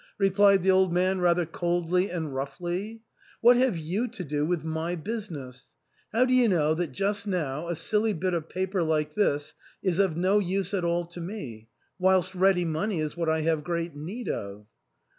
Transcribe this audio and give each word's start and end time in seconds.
replied 0.17 0.63
the 0.63 0.71
old 0.71 0.91
man 0.91 1.21
rather 1.21 1.45
coldly 1.45 2.09
and 2.09 2.33
roughly, 2.33 3.03
"what 3.39 3.55
have 3.55 3.77
you 3.77 4.07
to 4.07 4.23
do 4.23 4.43
with 4.43 4.63
my 4.63 4.95
business? 4.95 5.75
How 6.11 6.25
do 6.25 6.33
you 6.33 6.47
know 6.47 6.73
that 6.73 6.91
just 6.91 7.27
now 7.27 7.67
a 7.67 7.75
silly 7.75 8.13
bit 8.13 8.33
of 8.33 8.49
paper 8.49 8.81
like 8.81 9.13
this 9.13 9.53
is 9.83 9.99
of 9.99 10.17
no 10.17 10.39
use 10.39 10.73
at 10.73 10.83
all 10.83 11.05
to 11.05 11.21
me, 11.21 11.67
whilst 11.99 12.33
ready 12.33 12.65
money 12.65 12.99
is 12.99 13.15
what 13.15 13.29
I 13.29 13.41
have 13.41 13.63
great 13.63 13.95
need 13.95 14.27
of 14.27 14.65